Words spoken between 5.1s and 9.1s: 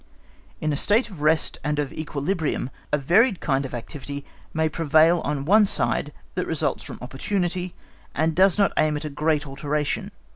on one side that results from opportunity, and does not aim at